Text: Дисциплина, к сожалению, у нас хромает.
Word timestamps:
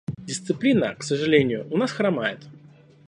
Дисциплина, 0.17 0.95
к 0.95 1.03
сожалению, 1.03 1.67
у 1.71 1.77
нас 1.77 1.91
хромает. 1.91 2.39